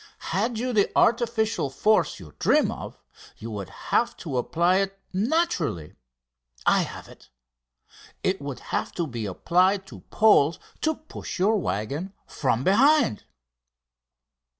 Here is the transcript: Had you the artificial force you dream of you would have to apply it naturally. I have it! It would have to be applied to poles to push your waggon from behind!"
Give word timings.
Had 0.31 0.57
you 0.57 0.73
the 0.73 0.91
artificial 0.97 1.69
force 1.69 2.19
you 2.19 2.33
dream 2.39 2.71
of 2.71 2.97
you 3.37 3.51
would 3.51 3.69
have 3.69 4.17
to 4.17 4.39
apply 4.39 4.77
it 4.77 4.97
naturally. 5.13 5.93
I 6.65 6.81
have 6.81 7.07
it! 7.07 7.29
It 8.23 8.41
would 8.41 8.61
have 8.73 8.93
to 8.93 9.05
be 9.05 9.27
applied 9.27 9.85
to 9.85 9.99
poles 10.09 10.57
to 10.81 10.95
push 10.95 11.37
your 11.37 11.55
waggon 11.59 12.13
from 12.25 12.63
behind!" 12.63 13.25